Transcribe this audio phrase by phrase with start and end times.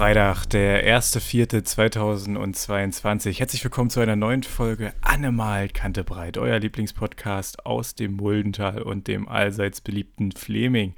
[0.00, 3.38] Freitag, der 1.4.2022.
[3.38, 9.08] Herzlich willkommen zu einer neuen Folge Annemal Kante Breit, euer Lieblingspodcast aus dem Muldental und
[9.08, 10.94] dem allseits beliebten Fleming.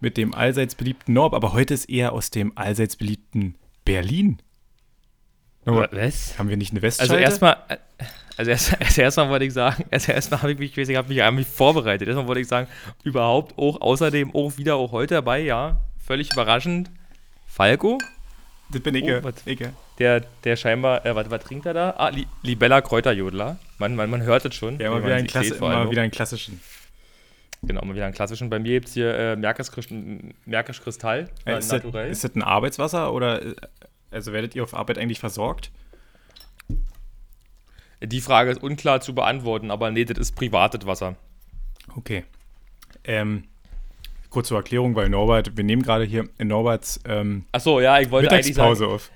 [0.00, 3.54] Mit dem allseits beliebten Norb, aber heute ist eher aus dem allseits beliebten
[3.84, 4.42] Berlin.
[5.64, 6.36] Was?
[6.36, 7.14] Haben wir nicht eine Westschalte?
[7.14, 7.56] Also erstmal,
[8.36, 11.20] also erst, erst erstmal wollte ich sagen, erst erstmal habe ich mich, ich habe mich,
[11.20, 12.08] hab mich vorbereitet.
[12.08, 12.66] Erstmal wollte ich sagen,
[13.04, 16.90] überhaupt auch, außerdem auch wieder auch heute dabei, ja, völlig überraschend,
[17.46, 17.98] Falco.
[18.72, 19.04] Das bin ich.
[19.04, 19.60] Oh, ich.
[19.98, 21.90] Der, der scheinbar, äh, was, trinkt er da?
[21.96, 23.58] Ah, Li Libella Kräuterjodler.
[23.78, 24.78] Man, man, man hört es schon.
[24.78, 26.60] Ja, mal wieder, einen, Klasse, mal wieder einen klassischen.
[27.62, 28.48] Genau, mal wieder einen klassischen.
[28.48, 31.28] Bei mir gibt es hier äh, Märkisch Kristall.
[31.44, 33.54] Äh, ist, das, ist das ein Arbeitswasser oder äh,
[34.10, 35.70] also werdet ihr auf Arbeit eigentlich versorgt?
[38.02, 41.16] Die Frage ist unklar zu beantworten, aber nee, das ist privates Wasser.
[41.96, 42.24] Okay.
[43.04, 43.44] Ähm,
[44.30, 48.10] kurz zur Erklärung, weil Norbert, wir nehmen gerade hier in Norberts ähm, Achso, ja, ich
[48.10, 49.10] wollte eigentlich sagen, auf.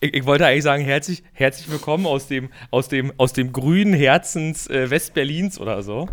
[0.00, 3.94] Ich, ich, wollte eigentlich sagen, herzlich, herzlich willkommen aus dem, aus dem, aus dem grünen
[3.94, 6.08] Herzens äh, Westberlins oder so.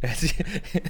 [0.00, 0.34] Herzlich,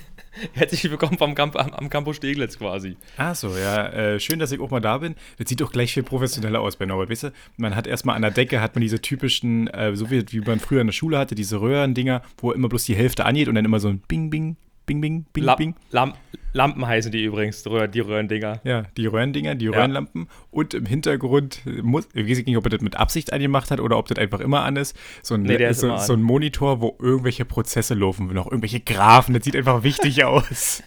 [0.54, 2.96] herzlich willkommen vom Camp, am, am Campus Steglitz quasi.
[3.18, 3.88] Ach so, ja.
[3.88, 5.16] Äh, schön, dass ich auch mal da bin.
[5.36, 7.10] Das sieht doch gleich viel professioneller aus bei Norbert.
[7.10, 10.24] Weißt du, man hat erstmal an der Decke hat man diese typischen, äh, so wie,
[10.32, 13.48] wie man früher in der Schule hatte, diese Röhrendinger, wo immer bloß die Hälfte angeht
[13.48, 14.56] und dann immer so ein Bing, Bing,
[15.00, 15.74] Bing, bing, bing, La bing.
[15.90, 16.16] Lamp
[16.54, 18.60] Lampen heißen die übrigens, die Röhrendinger.
[18.64, 20.28] Ja, die Röhrendinger, die Röhrenlampen.
[20.50, 23.96] Und im Hintergrund, muss, ich weiß nicht, ob er das mit Absicht angemacht hat oder
[23.96, 27.44] ob das einfach immer an ist, so ein, nee, so, so, ein Monitor, wo irgendwelche
[27.44, 30.82] Prozesse laufen, noch irgendwelche Graphen, das sieht einfach wichtig aus.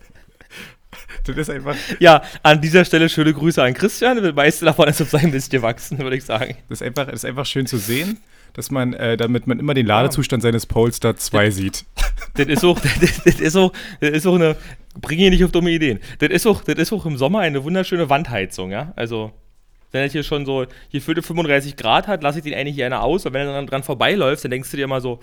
[1.23, 1.76] Das ist einfach.
[2.00, 4.22] Ja, an dieser Stelle schöne Grüße an Christian.
[4.22, 6.56] Das meiste davon ist auf seinem Mist gewachsen, würde ich sagen.
[6.70, 8.20] Das ist einfach, das ist einfach schön zu sehen
[8.56, 11.86] dass man, äh, damit man immer den Ladezustand seines Polestar 2 sieht.
[12.36, 14.58] Das ist auch, das, das ist auch, das ist auch eine,
[15.00, 16.00] bring ihn nicht auf dumme Ideen.
[16.20, 18.92] Das ist auch, das ist auch im Sommer eine wunderschöne Wandheizung, ja.
[18.98, 19.31] Also,
[19.92, 23.02] wenn er hier schon so, hier füllte 35 Grad hat, lasse ich den eigentlich gerne
[23.02, 25.20] aus, und wenn er dann dran vorbeiläuft, dann denkst du dir immer so,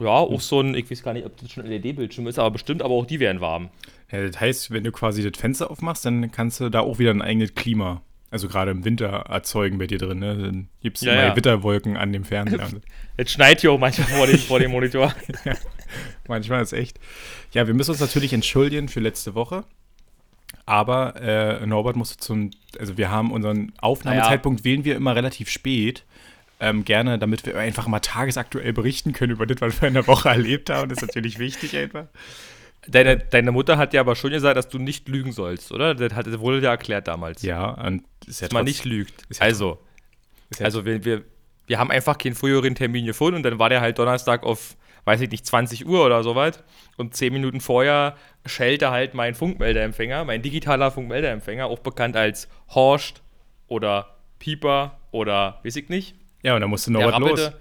[0.00, 2.50] ja, auch so ein, ich weiß gar nicht, ob das schon ein LED-Bildschirm ist, aber
[2.50, 3.70] bestimmt, aber auch die werden warm.
[4.10, 7.10] Ja, das heißt, wenn du quasi das Fenster aufmachst, dann kannst du da auch wieder
[7.10, 10.34] ein eigenes Klima also gerade im Winter erzeugen bei dir drin, ne?
[10.34, 11.36] Dann gibt es ja, immer ja.
[11.36, 12.66] Witterwolken an dem Fernseher.
[13.18, 15.14] Jetzt schneit hier auch manchmal vor dem, vor dem Monitor.
[15.44, 15.54] ja,
[16.26, 16.98] manchmal ist echt.
[17.52, 19.64] Ja, wir müssen uns natürlich entschuldigen für letzte Woche.
[20.64, 24.64] Aber äh, Norbert musste zum, also wir haben unseren Aufnahmezeitpunkt ja.
[24.64, 26.04] wählen wir immer relativ spät.
[26.58, 30.06] Ähm, gerne, damit wir einfach mal tagesaktuell berichten können über das, was wir in der
[30.06, 30.88] Woche erlebt haben.
[30.88, 32.06] Das ist natürlich wichtig einfach.
[32.88, 35.94] Deine, deine Mutter hat ja aber schon gesagt, dass du nicht lügen sollst, oder?
[35.94, 37.42] Das hat, wurde dir erklärt damals.
[37.42, 39.22] Ja, und ist ja dass man nicht lügt.
[39.30, 39.78] Ja also,
[40.58, 41.22] ja also wir, wir,
[41.66, 45.20] wir haben einfach keinen früheren Termin gefunden und dann war der halt Donnerstag auf, weiß
[45.20, 46.64] ich nicht, 20 Uhr oder so weit.
[46.96, 48.16] Und zehn Minuten vorher
[48.46, 53.22] schellte halt mein Funkmeldeempfänger, mein digitaler Funkmeldeempfänger, auch bekannt als Horst
[53.68, 56.16] oder Pieper oder weiß ich nicht.
[56.42, 57.52] Ja, und dann musste noch was los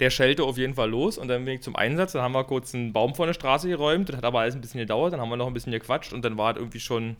[0.00, 2.12] der schellte auf jeden Fall los und dann bin ich zum Einsatz.
[2.12, 4.08] Dann haben wir kurz einen Baum vor der Straße geräumt.
[4.08, 5.12] Das hat aber alles ein bisschen gedauert.
[5.12, 7.16] Dann haben wir noch ein bisschen gequatscht und dann war es irgendwie schon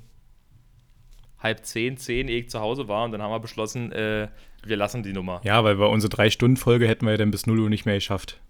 [1.39, 3.05] halb zehn, zehn, ehe ich zu Hause war.
[3.05, 4.29] Und dann haben wir beschlossen, äh,
[4.65, 5.41] wir lassen die Nummer.
[5.45, 8.41] Ja, weil bei unserer Drei-Stunden-Folge hätten wir ja dann bis 0 Uhr nicht mehr geschafft.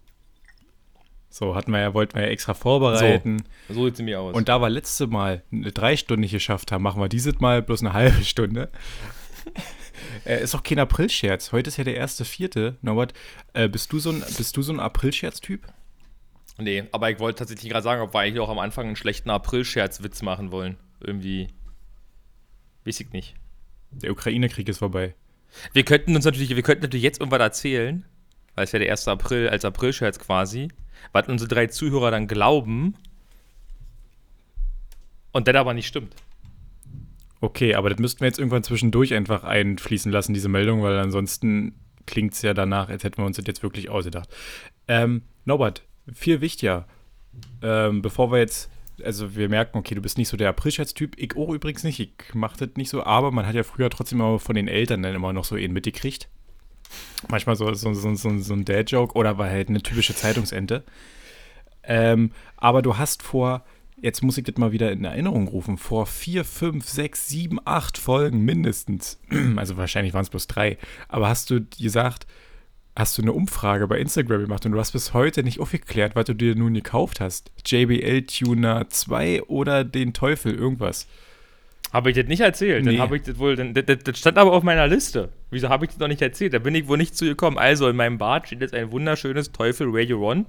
[1.29, 3.43] So, hatten wir ja, wollten wir ja extra vorbereiten.
[3.67, 4.35] So, so sieht sie mir aus.
[4.35, 7.61] Und da wir letzte Mal eine drei Stunden nicht geschafft haben, machen wir dieses Mal
[7.61, 8.69] bloß eine halbe Stunde.
[10.25, 11.51] Äh, ist auch kein Aprilscherz.
[11.51, 12.77] Heute ist ja der erste Vierte.
[12.81, 13.13] Norbert,
[13.53, 15.61] äh, bist du so ein, so ein Aprilscherz-Typ?
[16.59, 19.29] Nee, aber ich wollte tatsächlich gerade sagen, ob wir eigentlich auch am Anfang einen schlechten
[19.29, 20.77] Aprilscherz-Witz machen wollen.
[20.99, 21.47] Irgendwie.
[22.85, 23.35] Weiß ich nicht.
[23.91, 25.13] Der Ukraine-Krieg ist vorbei.
[25.73, 28.05] Wir könnten uns natürlich, wir könnten natürlich jetzt irgendwas erzählen,
[28.55, 29.07] weil es ja der 1.
[29.07, 30.69] April als Aprilscherz quasi,
[31.13, 32.95] was unsere drei Zuhörer dann glauben
[35.31, 36.15] und das aber nicht stimmt.
[37.39, 41.75] Okay, aber das müssten wir jetzt irgendwann zwischendurch einfach einfließen lassen, diese Meldung, weil ansonsten
[42.05, 44.29] klingt es ja danach, als hätten wir uns das jetzt wirklich ausgedacht.
[44.87, 45.83] Ähm, Norbert,
[46.13, 46.87] viel wichtiger,
[47.61, 48.71] ähm, bevor wir jetzt,
[49.03, 52.33] also wir merken, okay, du bist nicht so der Aprilscherz-Typ, ich auch übrigens nicht, ich
[52.33, 55.13] mache das nicht so, aber man hat ja früher trotzdem immer von den Eltern dann
[55.13, 56.29] immer noch so ihn mitgekriegt.
[57.29, 60.83] Manchmal so, so, so, so, so ein Dad-Joke oder war halt eine typische Zeitungsente.
[61.83, 63.63] Ähm, aber du hast vor
[64.01, 67.97] jetzt muss ich das mal wieder in Erinnerung rufen, vor vier, fünf, sechs, sieben, acht
[67.97, 69.19] Folgen mindestens,
[69.55, 70.77] also wahrscheinlich waren es bloß drei,
[71.07, 72.27] aber hast du gesagt,
[72.95, 76.25] hast du eine Umfrage bei Instagram gemacht und du hast bis heute nicht aufgeklärt, was
[76.25, 77.51] du dir nun gekauft hast.
[77.65, 81.07] JBL Tuner 2 oder den Teufel, irgendwas.
[81.93, 82.83] Habe ich das nicht erzählt?
[82.83, 82.93] Nee.
[82.93, 85.29] Dann habe ich das wohl, das, das, stand aber auf meiner Liste.
[85.51, 86.53] Wieso habe ich das noch nicht erzählt?
[86.53, 87.57] Da bin ich wohl nicht zu gekommen.
[87.57, 90.45] Also in meinem Bad steht jetzt ein wunderschönes Teufel Radio One.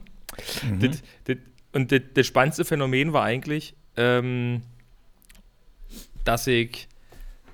[0.68, 0.80] Mhm.
[0.80, 1.36] Das, das,
[1.72, 4.62] und das, spannendste Phänomen war eigentlich, ähm,
[6.24, 6.88] dass ich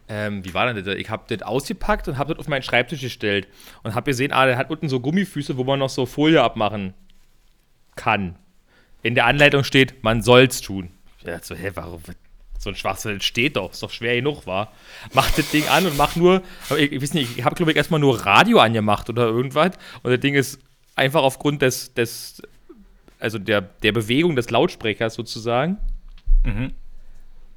[0.09, 0.95] ähm, wie war denn das?
[0.97, 3.49] Ich habe das ausgepackt und habe das auf meinen Schreibtisch gestellt
[3.83, 6.93] und habe gesehen, ah, der hat unten so Gummifüße, wo man noch so Folie abmachen
[7.97, 8.37] kann.
[9.03, 10.91] In der Anleitung steht, man soll's tun.
[11.19, 12.03] Ich dachte so, hä, warum?
[12.59, 14.73] So ein Schwachsinn steht doch, ist doch schwer genug, war.
[15.13, 17.77] Mach das Ding an und mach nur, ich, ich weiß nicht, ich habe glaube ich
[17.77, 19.73] erstmal nur Radio angemacht oder irgendwas
[20.03, 20.59] und das Ding ist
[20.95, 22.41] einfach aufgrund des, des
[23.25, 25.79] also der, der Bewegung des Lautsprechers sozusagen,
[26.45, 26.73] mhm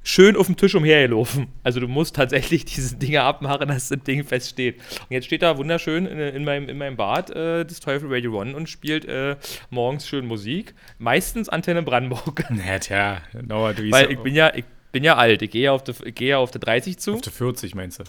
[0.08, 1.48] schön auf dem Tisch umhergelaufen.
[1.62, 4.78] Also du musst tatsächlich diese Dinge abmachen, dass das Ding feststeht.
[4.78, 8.38] Und jetzt steht da wunderschön in, in meinem, in meinem Bad äh, das Teufel Radio
[8.40, 9.36] One und spielt äh,
[9.70, 10.74] morgens schön Musik.
[10.98, 12.44] Meistens Antenne Brandenburg.
[12.68, 15.42] Ja, tja, no, du Weil ich bin ja, ich bin ja alt.
[15.42, 17.14] Ich gehe ja auf die, ich gehe ja auf die 30 zu.
[17.14, 18.04] Auf die 40 meinst du?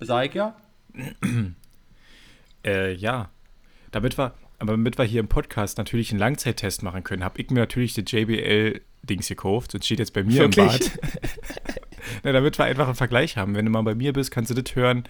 [0.00, 0.56] Sag ich ja?
[2.64, 3.30] äh, ja.
[3.90, 7.50] Damit wir, aber damit wir hier im Podcast natürlich einen Langzeittest machen können, habe ich
[7.50, 10.58] mir natürlich die JBL Dings gekauft und steht jetzt bei mir Wirklich?
[10.58, 10.90] im Bad.
[12.24, 13.54] Na, damit wir einfach einen Vergleich haben.
[13.54, 15.04] Wenn du mal bei mir bist, kannst du das hören.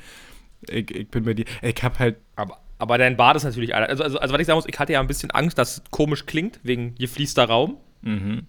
[0.68, 1.44] Ich, ich bin bei dir.
[1.62, 2.16] Ich hab halt.
[2.36, 3.74] Aber, aber dein Bad ist natürlich.
[3.74, 5.82] Also, also, also, was ich sagen muss, ich hatte ja ein bisschen Angst, dass es
[5.90, 7.78] komisch klingt, wegen gefließter Raum.
[8.02, 8.46] Mhm.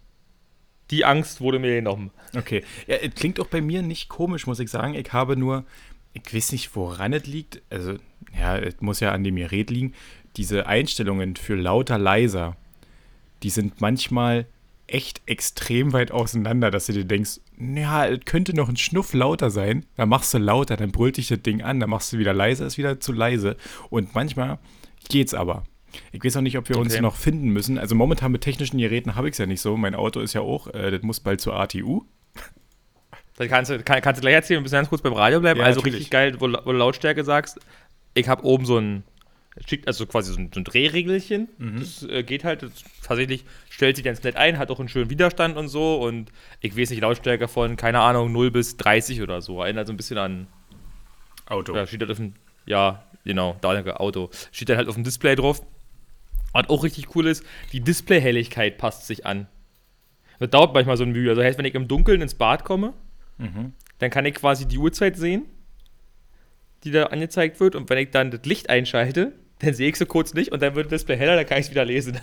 [0.92, 2.12] Die Angst wurde mir genommen.
[2.36, 2.64] Okay.
[2.88, 4.96] Ja, es klingt auch bei mir nicht komisch, muss ich sagen.
[4.96, 5.66] Ich habe nur.
[6.14, 7.62] Ich weiß nicht, woran es liegt.
[7.70, 7.98] Also,
[8.38, 9.94] ja, es muss ja an dem Gerät liegen.
[10.38, 12.56] Diese Einstellungen für lauter, leiser,
[13.44, 14.46] die sind manchmal
[14.88, 19.50] echt extrem weit auseinander, dass du dir denkst, ja, es könnte noch ein Schnuff lauter
[19.50, 19.86] sein.
[19.96, 22.66] Dann machst du lauter, dann brüllt dich das Ding an, dann machst du wieder leiser,
[22.66, 23.56] ist wieder zu leise.
[23.90, 24.60] Und manchmal
[25.10, 25.64] geht's aber.
[26.12, 26.86] Ich weiß auch nicht, ob wir okay.
[26.86, 27.78] uns noch finden müssen.
[27.78, 29.76] Also momentan mit technischen Geräten habe ich es ja nicht so.
[29.78, 32.04] Mein Auto ist ja auch, äh, das muss bald zur ATU.
[33.38, 35.60] Das kannst du, kann, kannst du gleich erzählen, ein bisschen ganz kurz beim Radio bleiben.
[35.60, 36.00] Ja, also natürlich.
[36.00, 37.60] richtig geil, wo, wo du Lautstärke sagst.
[38.14, 39.04] Ich habe oben so ein
[39.68, 41.50] schickt also quasi so ein, so ein Drehregelchen.
[41.58, 41.80] Mhm.
[41.80, 42.72] Das äh, geht halt, das
[43.04, 46.02] tatsächlich stellt sich ganz nett ein, hat auch einen schönen Widerstand und so.
[46.02, 49.62] Und ich weiß nicht, Lautstärke von, keine Ahnung, 0 bis 30 oder so.
[49.62, 50.48] Erinnert so ein bisschen an.
[51.46, 51.76] Auto.
[51.76, 52.34] Ja, steht halt auf dem,
[52.66, 54.30] ja, genau, danke, Auto.
[54.52, 55.62] Steht dann halt auf dem Display drauf.
[56.54, 59.48] Was auch richtig cool ist, die Displayhelligkeit passt sich an.
[60.40, 61.30] Das dauert manchmal so ein Mühe.
[61.30, 62.94] Also heißt, wenn ich im Dunkeln ins Bad komme,
[63.38, 63.74] mhm.
[64.00, 65.46] dann kann ich quasi die Uhrzeit sehen,
[66.84, 67.76] die da angezeigt wird.
[67.76, 70.76] Und wenn ich dann das Licht einschalte, dann sehe ich so kurz nicht und dann
[70.76, 72.20] wird das Display heller, dann kann ich es wieder lesen.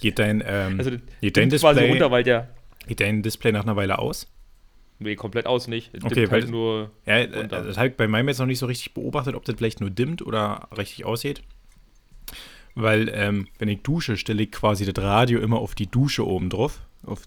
[0.00, 2.48] Geht dein, ähm, also, geht dein Display runter, weil der
[2.86, 4.28] geht dein Display nach einer Weile aus?
[4.98, 5.94] Nee, komplett aus nicht.
[5.94, 7.62] Es okay, weil halt nur ja, runter.
[7.62, 9.90] das habe ich bei meinem jetzt noch nicht so richtig beobachtet, ob das vielleicht nur
[9.90, 11.42] dimmt oder richtig aussieht.
[12.74, 16.50] Weil, ähm, wenn ich dusche, stelle ich quasi das Radio immer auf die Dusche oben
[16.50, 16.80] drauf.
[17.04, 17.22] Auf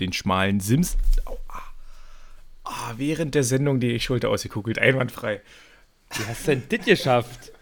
[0.00, 0.96] den schmalen Sims.
[1.26, 2.94] Oh, ah.
[2.96, 5.40] Während der Sendung die Schulter ausgekugelt, einwandfrei.
[6.10, 7.52] Wie hast du denn das geschafft?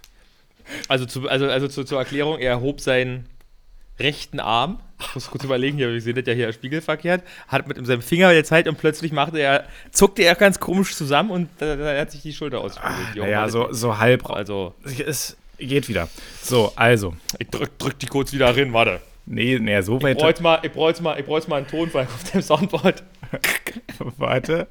[0.88, 3.26] Also, zu, also, also zu, zur Erklärung, er hob seinen
[3.98, 7.86] rechten Arm, ich muss kurz überlegen, hier, wir sehen das ja hier spiegelverkehrt, hat mit
[7.86, 11.76] seinem Finger jetzt halt und plötzlich machte er, zuckte er ganz komisch zusammen und da,
[11.76, 13.16] da hat sich die Schulter ausgekugelt.
[13.16, 14.28] Ja, so, so halb.
[14.30, 16.08] Also, es geht wieder.
[16.42, 17.14] So, also.
[17.38, 19.00] Ich drück, drück die kurz wieder rein, warte.
[19.26, 20.16] Nee, nee, so weit.
[20.16, 23.02] Ich bräuchte mal, ich bräuchte mal, ich bräuchte mal einen Tonfall auf dem Soundboard.
[24.18, 24.66] warte.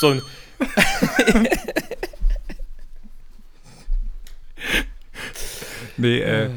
[0.00, 0.22] So ein.
[5.96, 6.50] Nee, äh,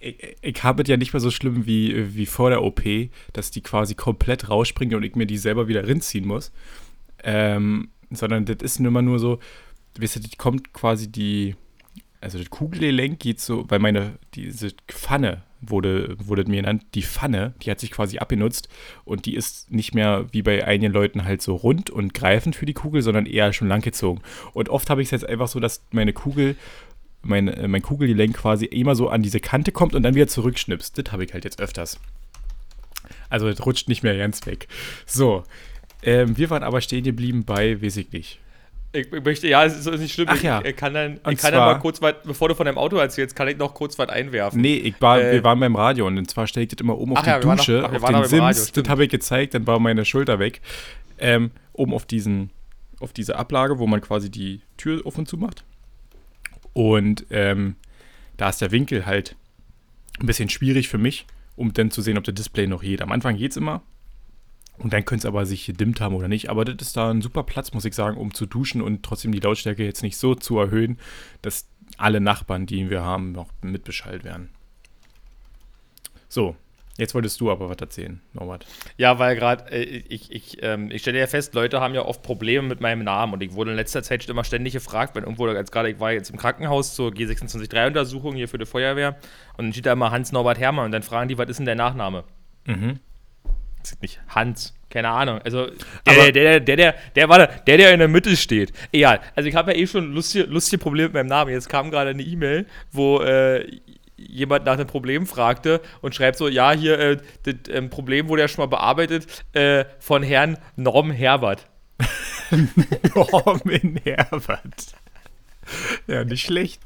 [0.00, 2.82] ich, ich habe es ja nicht mehr so schlimm wie, wie vor der OP,
[3.32, 6.52] dass die quasi komplett rausspringen und ich mir die selber wieder rinziehen muss.
[7.22, 9.38] Ähm, sondern das ist immer nur so,
[9.98, 11.56] weißt du, das kommt quasi die,
[12.20, 17.54] also das Kugelgelenk geht so, weil meine, diese Pfanne wurde, wurde mir genannt, die Pfanne,
[17.62, 18.68] die hat sich quasi abgenutzt
[19.04, 22.66] und die ist nicht mehr wie bei einigen Leuten halt so rund und greifend für
[22.66, 24.22] die Kugel, sondern eher schon langgezogen.
[24.52, 26.56] Und oft habe ich es jetzt einfach so, dass meine Kugel
[27.24, 30.98] mein, äh, mein Kugelgelenk quasi immer so an diese Kante kommt und dann wieder zurückschnipst.
[30.98, 31.98] Das habe ich halt jetzt öfters.
[33.28, 34.68] Also das rutscht nicht mehr ganz weg.
[35.06, 35.44] So,
[36.02, 38.38] ähm, wir waren aber stehen geblieben bei, weiß ich nicht.
[38.92, 40.28] Ich, ich möchte, ja, es ist nicht schlimm.
[40.30, 40.62] Ach ja.
[40.64, 43.34] Ich, kann dann, ich kann dann mal kurz was, bevor du von deinem Auto erzählst,
[43.34, 44.60] kann ich noch kurz was einwerfen.
[44.60, 47.16] Nee, ich war, äh, wir waren beim Radio und zwar stelle ich das immer oben
[47.16, 48.68] auf die ja, Dusche, noch, ach, auf den Sims.
[48.68, 50.60] Radio, das habe ich gezeigt, dann war meine Schulter weg.
[51.18, 52.50] Ähm, oben auf diesen,
[53.00, 55.64] auf diese Ablage, wo man quasi die Tür auf und zu macht.
[56.74, 57.76] Und ähm,
[58.36, 59.36] da ist der Winkel halt
[60.20, 61.26] ein bisschen schwierig für mich,
[61.56, 63.00] um dann zu sehen, ob der Display noch geht.
[63.00, 63.82] Am Anfang geht es immer.
[64.76, 66.50] Und dann könnte es aber sich gedimmt haben oder nicht.
[66.50, 69.30] Aber das ist da ein super Platz, muss ich sagen, um zu duschen und trotzdem
[69.30, 70.98] die Lautstärke jetzt nicht so zu erhöhen,
[71.42, 74.50] dass alle Nachbarn, die wir haben, noch mitbeschallt werden.
[76.28, 76.56] So,
[76.96, 78.66] Jetzt wolltest du aber was erzählen, Norbert.
[78.98, 82.22] Ja, weil gerade, äh, ich, ich, ähm, ich stelle ja fest, Leute haben ja oft
[82.22, 85.48] Probleme mit meinem Namen und ich wurde in letzter Zeit immer ständig gefragt, wenn irgendwo,
[85.48, 89.16] jetzt gerade, ich war jetzt im Krankenhaus zur G263-Untersuchung hier für die Feuerwehr
[89.56, 91.74] und dann steht da immer Hans-Norbert Hermann und dann fragen die, was ist denn der
[91.74, 92.22] Nachname?
[92.66, 93.00] Mhm.
[93.80, 95.40] Das ist nicht Hans Keine Ahnung.
[95.44, 95.66] Also,
[96.06, 96.76] der, der, der, der,
[97.14, 98.72] der, der, der, der in der Mitte steht.
[98.92, 99.20] Egal.
[99.34, 101.50] Also, ich habe ja eh schon lustige, lustige Probleme mit meinem Namen.
[101.50, 103.66] Jetzt kam gerade eine E-Mail, wo äh,
[104.16, 108.42] jemand nach dem Problem fragte und schreibt so: Ja, hier, äh, das ähm, Problem wurde
[108.42, 111.66] ja schon mal bearbeitet äh, von Herrn Norm Herbert.
[113.14, 114.94] Norman Herbert.
[116.06, 116.80] Ja, nicht schlecht.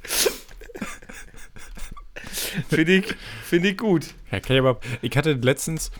[2.68, 4.14] Finde ich, find ich gut.
[4.30, 5.90] Ja, kann ich, aber, ich hatte letztens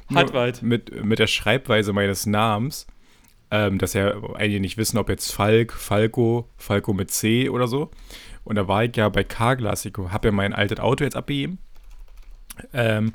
[0.63, 2.87] mit, mit der Schreibweise meines Namens,
[3.51, 7.91] ähm, dass ja einige nicht wissen, ob jetzt Falk, Falco, Falco mit C oder so.
[8.49, 11.59] Und da war ich ja bei Carglass, ich habe ja mein altes Auto jetzt abgegeben.
[12.73, 13.13] Ähm,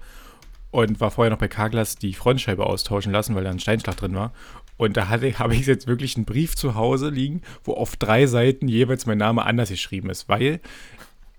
[0.69, 4.13] und war vorher noch bei Carglass die Frontscheibe austauschen lassen, weil da ein Steinschlag drin
[4.13, 4.31] war.
[4.77, 8.67] Und da habe ich jetzt wirklich einen Brief zu Hause liegen, wo auf drei Seiten
[8.67, 10.59] jeweils mein Name anders geschrieben ist, weil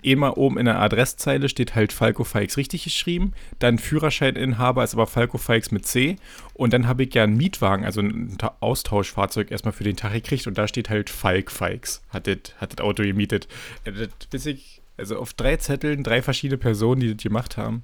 [0.05, 5.07] immer oben in der Adresszeile steht halt Falco Fikes richtig geschrieben, dann Führerscheininhaber ist aber
[5.07, 6.17] Falco Fikes mit C
[6.53, 10.47] und dann habe ich ja einen Mietwagen, also ein Austauschfahrzeug erstmal für den Tag gekriegt
[10.47, 13.49] und da steht halt Falk Fikes, hat das, hat das Auto gemietet.
[13.85, 17.83] Äh, das weiß ich, also auf drei Zetteln, drei verschiedene Personen, die das gemacht haben.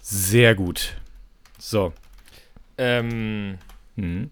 [0.00, 0.96] Sehr gut.
[1.58, 1.92] So.
[2.78, 3.58] Ähm,
[3.96, 4.30] hm.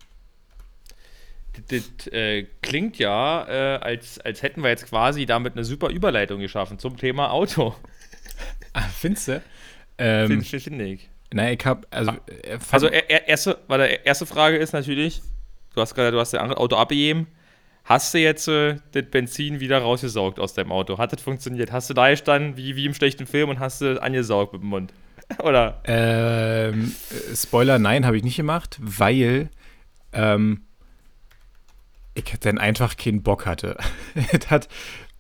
[1.68, 6.40] Das, äh, klingt ja, äh, als, als hätten wir jetzt quasi damit eine super Überleitung
[6.40, 7.75] geschaffen zum Thema Auto.
[8.73, 9.42] Ah, findest du?
[9.99, 11.11] Ähm, Finde find, ich.
[11.32, 12.12] Nein, ich habe, also.
[12.42, 15.23] Äh, also, er, erste, warte, erste Frage ist natürlich:
[15.75, 17.28] Du hast gerade, du hast dein Auto abgegeben.
[17.84, 20.96] Hast du jetzt äh, das Benzin wieder rausgesaugt aus deinem Auto?
[20.96, 21.70] Hat das funktioniert?
[21.70, 24.68] Hast du da gestanden wie, wie im schlechten Film und hast du angesaugt mit dem
[24.68, 24.92] Mund?
[25.42, 25.82] Oder?
[25.84, 26.94] Ähm,
[27.34, 29.50] Spoiler, nein, habe ich nicht gemacht, weil
[30.12, 30.62] ähm,
[32.14, 33.76] ich dann einfach keinen Bock hatte.
[34.33, 34.68] es hat,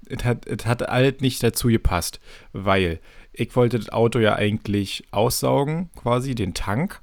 [0.06, 2.20] es hat, es hat halt nicht dazu gepasst,
[2.52, 3.00] weil
[3.32, 7.00] ich wollte das Auto ja eigentlich aussaugen, quasi den Tank.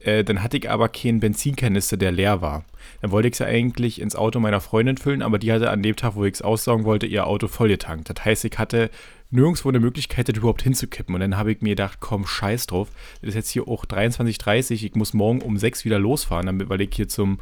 [0.00, 2.64] Äh, dann hatte ich aber keinen Benzinkanister, der leer war.
[3.00, 5.82] Dann wollte ich es ja eigentlich ins Auto meiner Freundin füllen, aber die hatte an
[5.82, 8.10] dem Tag, wo ich es aussaugen wollte, ihr Auto voll getankt.
[8.10, 8.90] Das heißt, ich hatte
[9.30, 11.14] nirgendwo eine Möglichkeit, das überhaupt hinzukippen.
[11.14, 12.90] Und dann habe ich mir gedacht, komm, scheiß drauf.
[13.20, 16.80] Das ist jetzt hier auch 23.30 ich muss morgen um 6 wieder losfahren, damit, weil
[16.80, 17.38] ich hier zum,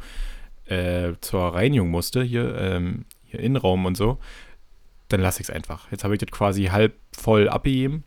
[0.71, 4.17] äh, zur Reinigung musste, hier, ähm, hier Innenraum und so.
[5.09, 5.91] Dann lasse ich es einfach.
[5.91, 8.05] Jetzt habe ich das quasi halb voll abgegeben.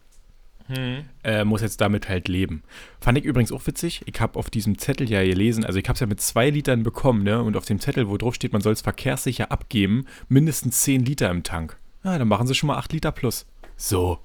[0.68, 1.04] Hm.
[1.23, 2.62] Äh, muss jetzt damit halt leben.
[2.99, 4.00] Fand ich übrigens auch witzig.
[4.06, 6.83] Ich habe auf diesem Zettel ja gelesen, also ich habe es ja mit zwei Litern
[6.83, 7.42] bekommen, ne?
[7.42, 11.30] Und auf dem Zettel, wo drauf steht, man soll es verkehrssicher abgeben, mindestens 10 Liter
[11.30, 11.76] im Tank.
[12.02, 13.44] Ja, dann machen sie schon mal 8 Liter plus.
[13.76, 14.21] So.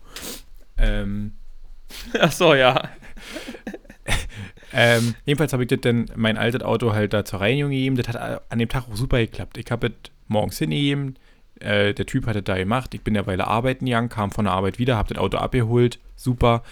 [0.77, 1.33] Ähm.
[2.17, 2.89] Ach so, ja.
[4.73, 7.95] ähm, jedenfalls habe ich das dann mein altes Auto halt da zur Reinigung gegeben.
[7.95, 9.57] Das hat an dem Tag auch super geklappt.
[9.57, 9.93] Ich habe es
[10.27, 11.15] morgens hingegeben.
[11.59, 12.93] Äh, der Typ hat es da gemacht.
[12.93, 15.99] Ich bin Weile arbeiten gegangen, kam von der Arbeit wieder, habe das Auto abgeholt.
[16.15, 16.63] Super.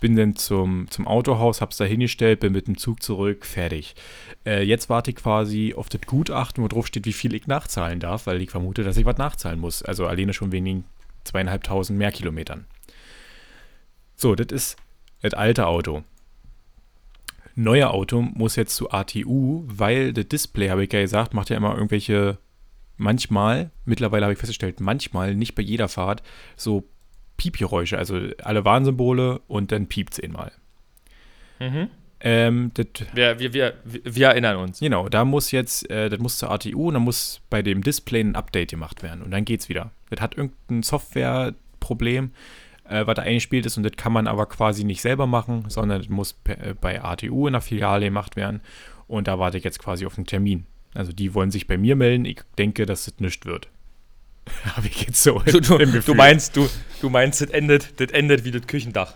[0.00, 3.94] Bin dann zum, zum Autohaus, habe es da hingestellt, bin mit dem Zug zurück, fertig.
[4.44, 7.98] Äh, jetzt warte ich quasi auf das Gutachten, wo drauf steht, wie viel ich nachzahlen
[7.98, 9.82] darf, weil ich vermute, dass ich was nachzahlen muss.
[9.82, 10.84] Also alleine schon wegen
[11.24, 12.66] zweieinhalbtausend mehr Kilometern.
[14.16, 14.76] So, das ist
[15.22, 16.04] das alte Auto.
[17.58, 21.56] Neue Auto muss jetzt zu ATU, weil das Display, habe ich ja gesagt, macht ja
[21.56, 22.36] immer irgendwelche,
[22.98, 26.22] manchmal, mittlerweile habe ich festgestellt, manchmal, nicht bei jeder Fahrt,
[26.54, 26.84] so
[27.38, 30.52] Piepgeräusche, also alle Warnsymbole und dann piept es einmal.
[31.58, 31.88] Mhm.
[32.20, 32.72] Ähm,
[33.14, 34.80] wir, wir, wir, wir, erinnern uns.
[34.80, 38.20] Genau, da muss jetzt, äh, das muss zur ATU und dann muss bei dem Display
[38.20, 39.92] ein Update gemacht werden und dann geht's wieder.
[40.10, 42.32] Das hat irgendein Softwareproblem,
[42.88, 46.00] äh, was da eingespielt ist und das kann man aber quasi nicht selber machen, sondern
[46.00, 48.60] das muss äh, bei ATU in der Filiale gemacht werden
[49.06, 50.66] und da warte ich jetzt quasi auf einen Termin.
[50.94, 52.24] Also die wollen sich bei mir melden.
[52.24, 53.68] Ich denke, dass das nichts wird.
[54.76, 56.68] Habe ich jetzt so du, du, du, meinst, du,
[57.00, 59.14] du meinst, das endet, das endet wie das Küchendach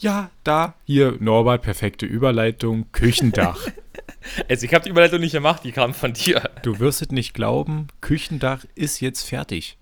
[0.00, 3.60] ja, da, hier, Norbert, perfekte Überleitung, Küchendach.
[4.48, 6.42] also ich habe die Überleitung nicht gemacht, die kam von dir.
[6.62, 9.76] Du wirst es nicht glauben, Küchendach ist jetzt fertig.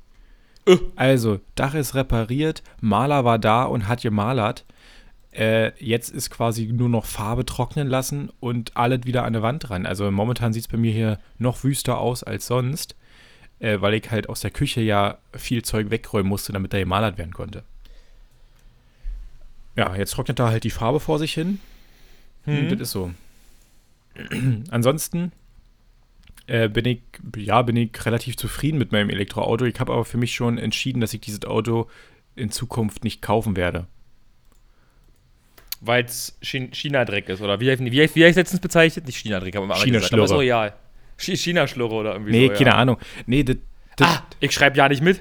[0.68, 0.78] Uh.
[0.96, 4.64] Also, Dach ist repariert, Maler war da und hat gemalert.
[5.32, 9.70] Äh, jetzt ist quasi nur noch Farbe trocknen lassen und alles wieder an der Wand
[9.70, 9.86] ran.
[9.86, 12.96] Also momentan sieht es bei mir hier noch wüster aus als sonst,
[13.60, 17.18] äh, weil ich halt aus der Küche ja viel Zeug wegräumen musste, damit da gemalert
[17.18, 17.62] werden konnte.
[19.76, 21.60] Ja, jetzt trocknet da halt die Farbe vor sich hin.
[22.44, 22.70] Hm.
[22.70, 23.12] Das ist so.
[24.70, 25.30] Ansonsten
[26.48, 27.02] äh, bin ich,
[27.36, 29.66] ja, bin ich relativ zufrieden mit meinem Elektroauto.
[29.66, 31.88] Ich habe aber für mich schon entschieden, dass ich dieses Auto
[32.36, 33.86] in Zukunft nicht kaufen werde.
[35.80, 39.06] Weil es China-Dreck ist, oder wie, wie, wie, wie habe ich letztens bezeichnet?
[39.06, 40.32] Nicht China-Dreck, aber China-Schlurre.
[40.32, 40.74] Aber real.
[41.18, 42.52] China-Schlurre oder irgendwie nee, so.
[42.52, 42.76] Nee, keine ja.
[42.76, 42.96] Ahnung.
[43.26, 43.56] Nee, das.
[44.00, 45.20] Ah, ich schreibe ja nicht mit.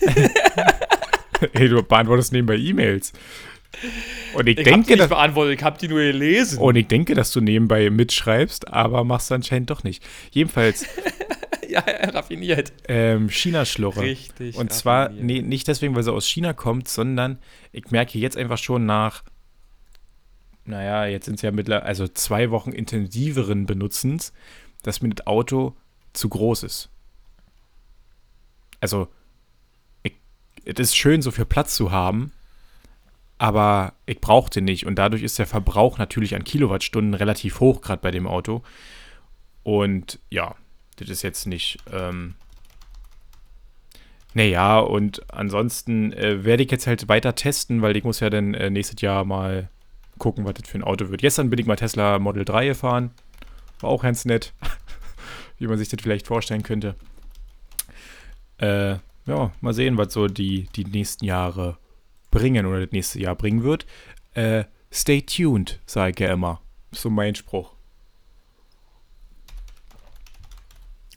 [1.52, 3.12] hey, du beantwortest nebenbei E-Mails.
[4.34, 6.58] Und ich, Ich denke, die nicht dass, beantwortet, ich hab die nur gelesen.
[6.58, 10.02] und ich denke, dass du nebenbei mitschreibst, aber machst anscheinend doch nicht.
[10.30, 10.86] Jedenfalls
[11.68, 12.72] ja, raffiniert.
[12.88, 14.00] ähm, China-Schlurre.
[14.02, 14.56] Richtig.
[14.56, 17.38] Und zwar nee, nicht deswegen, weil sie aus China kommt, sondern
[17.72, 19.22] ich merke jetzt einfach schon nach,
[20.64, 24.32] naja, jetzt sind es ja mittlerweile, also zwei Wochen intensiveren Benutzens,
[24.82, 25.76] dass mir das Auto
[26.12, 26.90] zu groß ist.
[28.80, 29.08] Also,
[30.02, 30.14] ich,
[30.64, 32.32] es ist schön, so viel Platz zu haben,
[33.38, 34.86] aber ich brauche den nicht.
[34.86, 38.62] Und dadurch ist der Verbrauch natürlich an Kilowattstunden relativ hoch, gerade bei dem Auto.
[39.62, 40.54] Und ja,
[40.96, 41.78] das ist jetzt nicht.
[41.92, 42.34] Ähm,
[44.34, 48.54] naja, und ansonsten äh, werde ich jetzt halt weiter testen, weil ich muss ja dann
[48.54, 49.68] äh, nächstes Jahr mal
[50.18, 51.20] gucken, was das für ein Auto wird.
[51.20, 53.10] Gestern bin ich mal Tesla Model 3 gefahren.
[53.80, 54.54] War auch ganz nett,
[55.58, 56.94] wie man sich das vielleicht vorstellen könnte.
[58.58, 61.76] Äh, ja, mal sehen, was so die, die nächsten Jahre
[62.30, 63.86] bringen oder das nächste Jahr bringen wird.
[64.34, 66.60] Äh, stay tuned, sage ich ja immer.
[66.92, 67.76] So mein Spruch.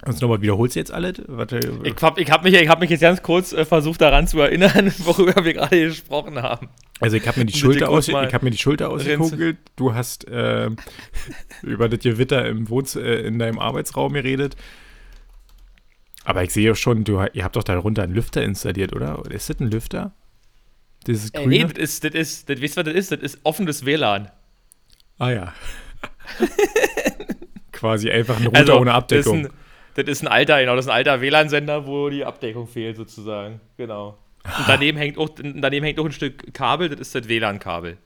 [0.01, 1.13] Also nochmal, wiederholst du jetzt alle?
[1.27, 4.27] Warte, Ich habe ich hab mich, ich hab mich jetzt ganz kurz äh, versucht daran
[4.27, 6.69] zu erinnern, worüber wir gerade gesprochen haben.
[7.01, 9.57] Also ich habe mir die Schulter, aus, ich hab mir die Schulter ausgekugelt.
[9.75, 10.77] Du hast ähm,
[11.63, 14.55] über das Gewitter im Wohnz äh, in deinem Arbeitsraum geredet.
[16.23, 19.23] Aber ich sehe schon, du, ihr habt doch darunter einen Lüfter installiert, oder?
[19.29, 20.13] Ist das ein Lüfter?
[21.07, 21.47] Dieses grüne?
[21.47, 23.11] nee, das ist, das ist, das, wisst ihr, was das ist?
[23.11, 24.29] Das ist offenes WLAN.
[25.17, 25.53] ah ja.
[27.71, 29.43] Quasi einfach ein Router Also, ohne Abdeckung.
[29.43, 32.25] Das ist, ein, das ist ein alter, genau, das ist ein alter WLAN-Sender, wo die
[32.25, 33.61] Abdeckung fehlt, sozusagen.
[33.77, 34.17] Genau.
[34.43, 37.97] Und daneben hängt auch, daneben hängt auch ein Stück Kabel, das ist das WLAN-Kabel.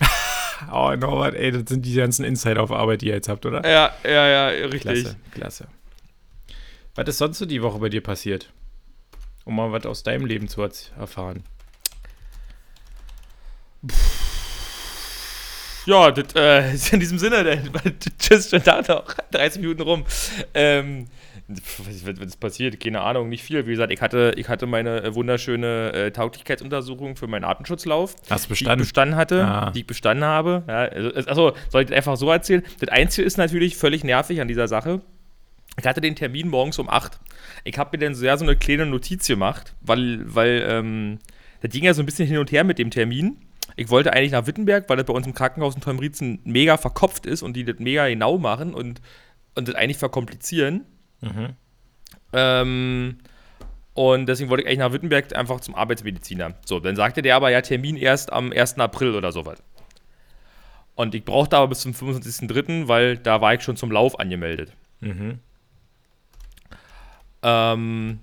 [0.72, 3.66] oh, Norbert, ey, das sind die ganzen Insider auf Arbeit, die ihr jetzt habt, oder?
[3.68, 5.02] Ja, ja, ja, richtig.
[5.02, 5.68] Klasse, klasse.
[6.94, 8.52] Was ist sonst so die Woche bei dir passiert?
[9.44, 11.44] Um mal was aus deinem Leben zu erfahren.
[15.86, 17.58] Ja, das äh, ist in diesem Sinne, der,
[18.18, 20.04] tschüss, schönen Tag noch, 30 Minuten rum.
[20.54, 21.06] Ähm,
[21.48, 22.80] was ist passiert?
[22.82, 23.66] Keine Ahnung, nicht viel.
[23.66, 28.16] Wie gesagt, ich hatte, ich hatte meine äh, wunderschöne äh, Tauglichkeitsuntersuchung für meinen Artenschutzlauf.
[28.28, 28.80] Hast du die ich bestanden?
[28.84, 29.70] bestanden hatte, Ah.
[29.70, 30.64] die ich bestanden habe.
[30.66, 32.64] Ja, also, also soll ich das einfach so erzählen?
[32.80, 35.02] Das Einzige ist natürlich völlig nervig an dieser Sache.
[35.78, 37.20] Ich hatte den Termin morgens um 8.
[37.62, 41.18] Ich habe mir dann so, ja, so eine kleine Notiz gemacht, weil, weil ähm,
[41.60, 43.36] das ging ja so ein bisschen hin und her mit dem Termin.
[43.76, 47.26] Ich wollte eigentlich nach Wittenberg, weil das bei uns im Krankenhaus in Tolmrietzen mega verkopft
[47.26, 49.02] ist und die das mega genau machen und,
[49.54, 50.86] und das eigentlich verkomplizieren.
[51.20, 51.48] Mhm.
[52.32, 53.18] Ähm,
[53.92, 56.54] und deswegen wollte ich eigentlich nach Wittenberg einfach zum Arbeitsmediziner.
[56.64, 58.78] So, dann sagte der aber, ja, Termin erst am 1.
[58.78, 59.62] April oder sowas.
[60.94, 64.72] Und ich brauchte aber bis zum 25.03., weil da war ich schon zum Lauf angemeldet.
[65.00, 65.40] Mhm.
[67.42, 68.20] Ähm,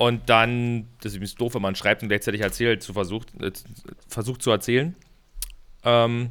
[0.00, 3.52] und dann, das ist übrigens doof, wenn man schreibt und gleichzeitig erzählt, zu versucht, äh,
[4.08, 4.96] versucht zu erzählen.
[5.84, 6.30] Ähm,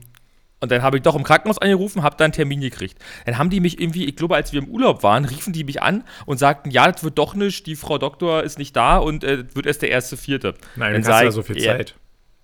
[0.60, 2.98] und dann habe ich doch im Krankenhaus angerufen, habe dann einen Termin gekriegt.
[3.28, 5.84] Dann haben die mich irgendwie, ich glaube, als wir im Urlaub waren, riefen die mich
[5.84, 9.24] an und sagten, ja, das wird doch nicht, die Frau Doktor ist nicht da und
[9.24, 10.56] äh, wird erst der erste Vierte.
[10.76, 11.78] Nein, Dann hast sag du ja so viel ja.
[11.78, 11.96] Zeit.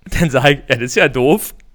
[0.19, 1.55] Dann sage ich, ja, das ist ja doof.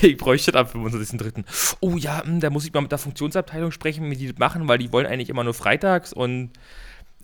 [0.00, 1.76] Ich bräuchte das am 25.03.
[1.80, 4.68] Oh ja, hm, da muss ich mal mit der Funktionsabteilung sprechen, wie die das machen,
[4.68, 6.52] weil die wollen eigentlich immer nur freitags und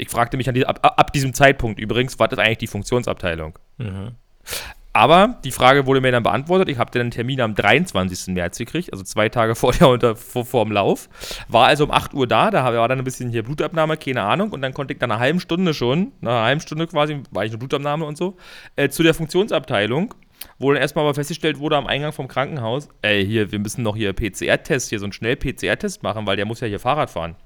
[0.01, 3.59] ich fragte mich an die, ab, ab diesem Zeitpunkt übrigens, was ist eigentlich die Funktionsabteilung?
[3.79, 4.13] Mhm.
[4.93, 6.69] Aber die Frage wurde mir dann beantwortet.
[6.69, 8.35] Ich habe dann einen Termin am 23.
[8.35, 11.09] März gekriegt, also zwei Tage vor, der unter, vor, vor dem Lauf.
[11.49, 14.51] War also um 8 Uhr da, da war dann ein bisschen hier Blutabnahme, keine Ahnung.
[14.51, 17.45] Und dann konnte ich dann eine halbe Stunde schon, nach einer halben Stunde quasi, war
[17.45, 18.37] ich eine Blutabnahme und so,
[18.75, 20.15] äh, zu der Funktionsabteilung,
[20.59, 23.95] wo dann erstmal aber festgestellt wurde am Eingang vom Krankenhaus, ey, hier, wir müssen noch
[23.95, 27.37] hier PCR-Test, hier so einen Schnell-PCR-Test machen, weil der muss ja hier Fahrrad fahren.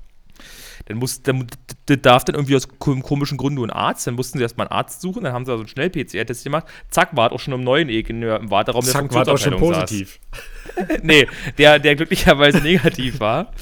[0.86, 1.46] Dann muss, dann,
[1.86, 4.06] das darf dann irgendwie aus kom- komischen Gründen nur ein Arzt.
[4.06, 6.66] Dann mussten sie erstmal einen Arzt suchen, dann haben sie so einen Schnell-PCR-Test gemacht.
[6.90, 10.20] Zack, war auch schon im neuen Eck im Warteraum Zack, war doch schon positiv.
[11.02, 11.26] nee,
[11.58, 13.52] der, der glücklicherweise negativ war.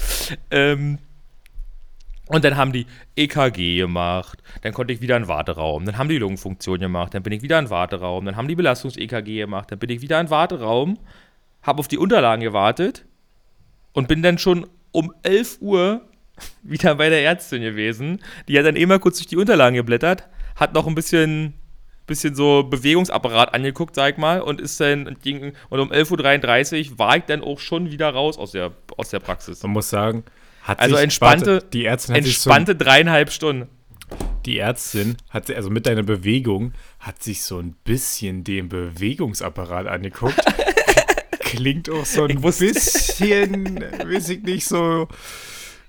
[0.51, 0.99] Ähm,
[2.27, 6.07] und dann haben die EKG gemacht, dann konnte ich wieder in den Warteraum, dann haben
[6.07, 9.71] die Lungenfunktion gemacht, dann bin ich wieder in den Warteraum, dann haben die Belastungs-EKG gemacht,
[9.71, 10.97] dann bin ich wieder in den Warteraum,
[11.61, 13.05] habe auf die Unterlagen gewartet
[13.91, 16.01] und bin dann schon um 11 Uhr
[16.63, 18.19] wieder bei der Ärztin gewesen.
[18.47, 21.53] Die hat dann immer kurz durch die Unterlagen geblättert, hat noch ein bisschen,
[22.07, 26.91] bisschen so Bewegungsapparat angeguckt, sag ich mal, und ist dann und ging, und um 11.33
[26.91, 29.61] Uhr war ich dann auch schon wieder raus aus der, aus der Praxis.
[29.63, 30.23] Man muss sagen,
[30.63, 33.67] hat Also sich, entspannte- warte, die Ärztin hat sich so, Entspannte dreieinhalb Stunden.
[34.45, 40.39] die Ärztin hat also mit deiner Bewegung hat sich so ein bisschen den Bewegungsapparat angeguckt.
[41.39, 45.07] Klingt auch so ein bisschen, weiß ich nicht so,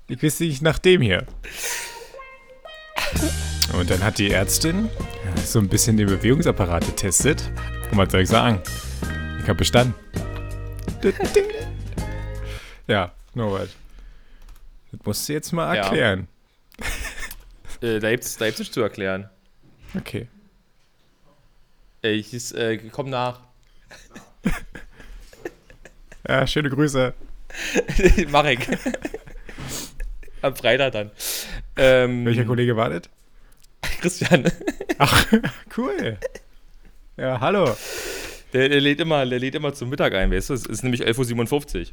[0.09, 1.27] ich weiß nicht nach dem hier.
[3.73, 4.89] Und dann hat die Ärztin
[5.45, 7.51] so ein bisschen den Bewegungsapparat getestet.
[7.91, 8.61] Und was soll ich sagen?
[9.41, 9.95] Ich habe bestanden.
[12.87, 13.71] ja, Norbert.
[14.93, 16.29] Das musst du jetzt mal erklären.
[17.83, 17.89] Ja.
[17.89, 19.29] äh, da gibt es nichts zu erklären.
[19.97, 20.29] Okay.
[22.03, 23.41] Ich äh, komm nach.
[26.29, 27.15] ja, schöne Grüße.
[28.27, 28.69] Ich.
[30.45, 31.11] Am Freitag dann.
[31.77, 33.03] Ähm, Welcher Kollege war das?
[34.01, 34.45] Christian.
[34.99, 35.27] Ach,
[35.79, 36.19] cool.
[37.17, 37.75] Ja, hallo.
[38.53, 40.55] Der, der, lädt immer, der lädt immer zum Mittag ein, weißt du?
[40.55, 41.87] Es ist nämlich 11.57 Uhr.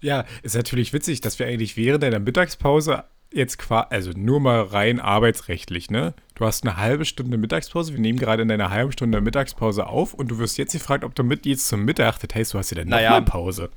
[0.00, 4.62] Ja, ist natürlich witzig, dass wir eigentlich während deiner Mittagspause jetzt quasi, also nur mal
[4.62, 6.14] rein arbeitsrechtlich, ne?
[6.36, 10.14] Du hast eine halbe Stunde Mittagspause, wir nehmen gerade in deiner halben Stunde Mittagspause auf
[10.14, 12.70] und du wirst jetzt gefragt, ob du mit jetzt zum Mittag, das heißt, du hast
[12.70, 13.70] ja dann naja, Pause.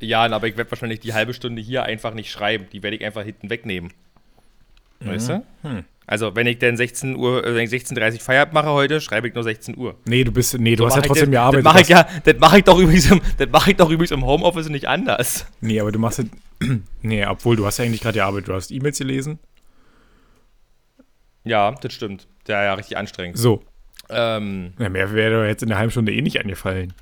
[0.00, 3.04] Ja, aber ich werde wahrscheinlich die halbe Stunde hier einfach nicht schreiben, die werde ich
[3.04, 3.92] einfach hinten wegnehmen.
[5.00, 5.44] Weißt du?
[5.62, 5.84] Hm.
[6.06, 9.44] Also, wenn ich dann 16 Uhr, äh, 16.30 Uhr Feierabend mache heute, schreibe ich nur
[9.44, 9.94] 16 Uhr.
[10.06, 11.64] Nee, du bist, nee, du so hast ja trotzdem gearbeitet.
[11.64, 14.10] Das mache ich ja, das mache ich doch übrigens im, das mache ich doch übrigens
[14.10, 15.46] im Homeoffice nicht anders.
[15.60, 16.26] Nee, aber du machst es,
[17.02, 19.38] nee, obwohl du hast ja eigentlich gerade gearbeitet, du hast E-Mails gelesen.
[21.44, 22.26] Ja, das stimmt.
[22.48, 23.38] Ja, ja, richtig anstrengend.
[23.38, 23.62] So.
[24.08, 24.72] Ähm.
[24.80, 26.92] Ja, mehr wäre jetzt in der halben Stunde eh nicht angefallen.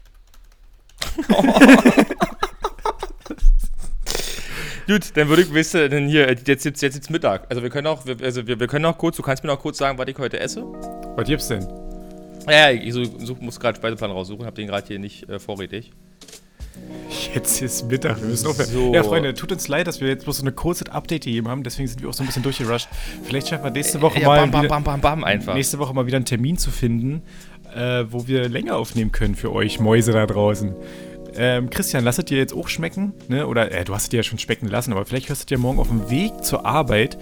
[1.30, 1.42] Oh.
[4.88, 7.44] Gut, dann würde ich wissen, denn hier, jetzt, jetzt, jetzt ist Mittag.
[7.50, 9.76] Also wir können auch, also wir, wir können auch kurz, du kannst mir noch kurz
[9.76, 10.64] sagen, was ich heute esse.
[11.14, 11.68] Was gibt's denn?
[12.48, 15.92] Ja, ich such, muss gerade Speiseplan raussuchen, hab den gerade hier nicht äh, vorrätig.
[17.34, 18.70] Jetzt ist Mittag, wir müssen aufhören.
[18.70, 18.94] So.
[18.94, 21.64] Ja, Freunde, tut uns leid, dass wir jetzt bloß so eine kurze Update gegeben haben,
[21.64, 22.88] deswegen sind wir auch so ein bisschen durchgerusht.
[23.24, 24.40] Vielleicht schaffen wir nächste Woche ja, mal.
[24.40, 25.52] Bam, bam, bam, bam, bam, einfach.
[25.52, 27.20] Nächste Woche mal wieder einen Termin zu finden,
[27.76, 30.74] äh, wo wir länger aufnehmen können für euch Mäuse da draußen.
[31.36, 33.46] Ähm, Christian, lass es dir jetzt auch schmecken, ne?
[33.46, 35.58] Oder äh, du hast es dir ja schon schmecken lassen, aber vielleicht hörst du dir
[35.58, 37.18] morgen auf dem Weg zur Arbeit.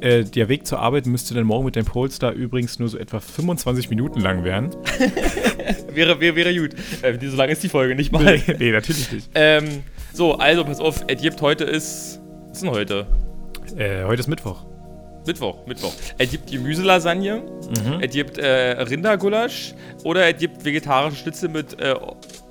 [0.00, 3.18] Äh, der Weg zur Arbeit müsste dann morgen mit dem Polestar übrigens nur so etwa
[3.18, 4.70] 25 Minuten lang werden.
[5.92, 6.74] wäre, wäre, wäre gut.
[7.02, 8.22] Äh, so lang ist die Folge nicht mal.
[8.22, 9.30] Nee, nee natürlich nicht.
[9.34, 12.20] Ähm, so, also pass auf, Edjibt heute ist.
[12.48, 13.06] Was ist denn heute?
[13.76, 14.64] Äh, heute ist Mittwoch.
[15.26, 15.92] Mittwoch, Mittwoch.
[16.18, 18.00] Gibt Gemüselasagne, mhm.
[18.10, 21.94] gibt äh, Rindergulasch oder er gibt vegetarische Schnitzel mit äh,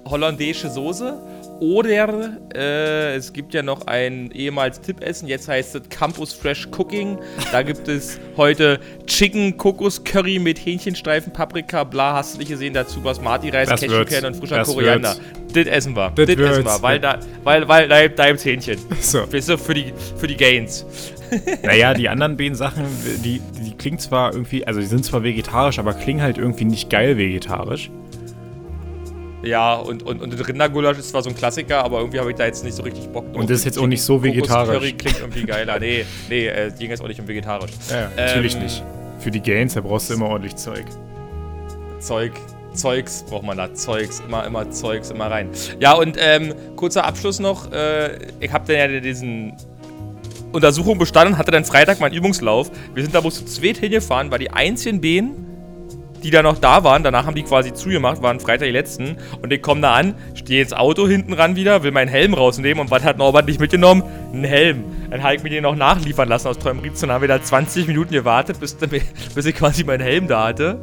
[0.10, 1.20] holländische Soße.
[1.60, 7.18] Oder äh, es gibt ja noch ein ehemals Tippessen, jetzt heißt es Campus Fresh Cooking.
[7.52, 12.74] Da gibt es heute Chicken Kokos Curry mit Hähnchenstreifen, Paprika, bla, hast du nicht gesehen,
[12.74, 15.16] dazu Basmati Reis, Cashewkerne und frischer das Koriander.
[15.52, 16.12] Das essen wir.
[16.12, 18.78] Das, essen wir, weil da, weil, weil da, da gibt's Hähnchen.
[19.02, 19.32] So.
[19.32, 20.86] Weißt du, für die, für die Gains.
[21.64, 22.86] Naja, die anderen beiden Sachen,
[23.24, 26.90] die, die klingen zwar irgendwie, also die sind zwar vegetarisch, aber klingen halt irgendwie nicht
[26.90, 27.90] geil vegetarisch.
[29.48, 32.46] Ja, und, und, und Rindergulasch ist zwar so ein Klassiker, aber irgendwie habe ich da
[32.46, 33.42] jetzt nicht so richtig Bock drauf.
[33.42, 34.76] Und das ist jetzt auch nicht so vegetarisch.
[34.76, 35.80] Curry klingt irgendwie geiler.
[35.80, 37.72] Nee, nee, äh, ging jetzt auch nicht um vegetarisch.
[37.90, 38.84] Ja, natürlich ähm, nicht.
[39.20, 40.86] Für die Gains, da brauchst du immer ordentlich Zeug.
[42.00, 42.34] Zeug,
[42.74, 43.74] Zeugs braucht man da.
[43.74, 45.50] Zeugs, immer, immer Zeugs, immer rein.
[45.80, 47.72] Ja, und ähm, kurzer Abschluss noch.
[47.72, 49.54] Äh, ich habe dann ja diesen
[50.52, 52.70] Untersuchung bestanden, hatte dann Freitag meinen Übungslauf.
[52.94, 55.47] Wir sind da bloß zu zweit hingefahren, weil die einzigen Bänen
[56.24, 59.18] die da noch da waren, danach haben die quasi zugemacht, waren Freitag die letzten.
[59.42, 62.82] Und ich komme da an, stehe ins Auto hinten ran wieder, will meinen Helm rausnehmen.
[62.82, 64.04] Und was hat Norbert nicht mitgenommen?
[64.34, 64.84] Ein Helm.
[65.10, 68.14] Dann habe ich mir den noch nachliefern lassen aus Träumritz und habe wieder 20 Minuten
[68.14, 68.76] gewartet, bis,
[69.36, 70.80] bis ich quasi meinen Helm da hatte.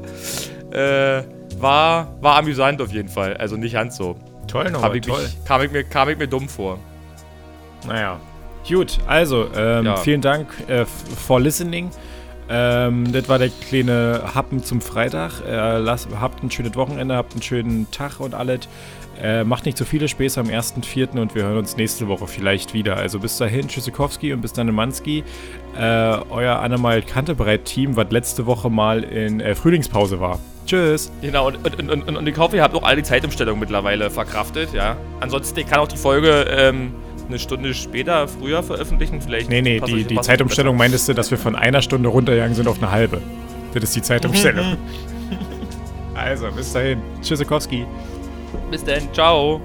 [0.72, 3.36] Äh, war, war amüsant auf jeden Fall.
[3.36, 4.16] Also nicht ganz so.
[4.46, 5.22] Toll, Norbert, toll.
[5.22, 6.78] Mich, kam, ich mir, kam ich mir dumm vor.
[7.86, 8.20] Naja.
[8.68, 9.96] Gut, also ähm, ja.
[9.96, 11.90] vielen Dank äh, for listening.
[12.48, 15.42] Ähm, das war der kleine Happen zum Freitag.
[15.46, 18.68] Äh, lasst, habt ein schönes Wochenende, habt einen schönen Tag und alles.
[19.20, 21.18] Äh, macht nicht zu viele Späße am 1.4.
[21.20, 22.96] und wir hören uns nächste Woche vielleicht wieder.
[22.96, 25.22] Also bis dahin, Tschüssikowski und bis dann Manski.
[25.78, 25.80] Äh,
[26.30, 30.40] euer Animal Kantebreit-Team, was letzte Woche mal in äh, Frühlingspause war.
[30.66, 31.12] Tschüss.
[31.20, 34.72] Genau, und, und, und, und ich hoffe, ihr habt auch all die Zeitumstellungen mittlerweile verkraftet,
[34.72, 34.96] ja.
[35.20, 36.92] Ansonsten, kann auch die Folge ähm,
[37.28, 39.20] eine Stunde später, früher veröffentlichen?
[39.20, 39.48] Vielleicht.
[39.48, 42.78] Nee, nee, die, die Zeitumstellung meintest du, dass wir von einer Stunde runtergegangen sind auf
[42.78, 43.20] eine halbe.
[43.72, 44.76] Das ist die Zeitumstellung.
[46.14, 47.02] also, bis dahin.
[47.22, 47.86] Tschüssikowski.
[48.70, 49.12] Bis dann.
[49.12, 49.60] Ciao.